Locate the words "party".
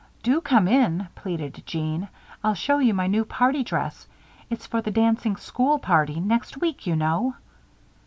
3.23-3.63, 5.77-6.19